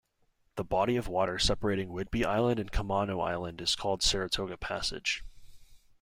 [0.55, 5.23] The body of water separating Whidbey Island and Camano Island is called Saratoga Passage.